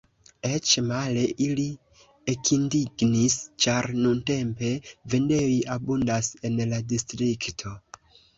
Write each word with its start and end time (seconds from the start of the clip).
Eĉ 0.47 0.69
male: 0.91 1.25
ili 1.47 1.65
ekindignis, 2.33 3.35
ĉar 3.67 3.89
nuntempe 3.99 4.73
vendejoj 5.15 5.61
abundas 5.77 6.33
en 6.51 6.59
la 6.75 6.81
distrikto. 6.97 7.77